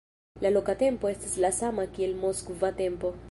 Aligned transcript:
La 0.45 0.51
loka 0.53 0.73
tempo 0.83 1.11
estas 1.11 1.37
la 1.45 1.53
sama 1.59 1.87
kiel 1.99 2.19
moskva 2.25 2.75
tempo. 2.83 3.15